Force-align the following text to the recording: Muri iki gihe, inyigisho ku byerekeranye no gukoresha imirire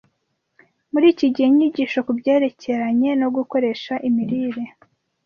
Muri 0.91 1.05
iki 1.13 1.27
gihe, 1.33 1.47
inyigisho 1.49 1.99
ku 2.05 2.11
byerekeranye 2.19 3.09
no 3.21 3.27
gukoresha 3.35 3.93
imirire 4.07 4.63